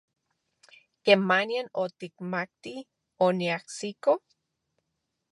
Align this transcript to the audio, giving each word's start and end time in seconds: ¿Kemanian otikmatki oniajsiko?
¿Kemanian 1.05 1.67
otikmatki 1.83 2.73
oniajsiko? 3.27 4.13